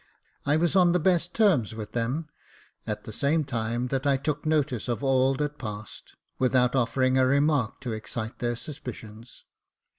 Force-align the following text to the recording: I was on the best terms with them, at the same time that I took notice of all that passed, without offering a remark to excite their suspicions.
I 0.47 0.57
was 0.57 0.75
on 0.75 0.93
the 0.93 0.99
best 0.99 1.31
terms 1.35 1.75
with 1.75 1.91
them, 1.91 2.27
at 2.87 3.03
the 3.03 3.13
same 3.13 3.43
time 3.43 3.89
that 3.89 4.07
I 4.07 4.17
took 4.17 4.47
notice 4.47 4.87
of 4.87 5.03
all 5.03 5.35
that 5.35 5.59
passed, 5.59 6.15
without 6.39 6.75
offering 6.75 7.19
a 7.19 7.27
remark 7.27 7.79
to 7.81 7.91
excite 7.91 8.39
their 8.39 8.55
suspicions. 8.55 9.43